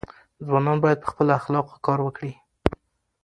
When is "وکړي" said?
2.03-2.33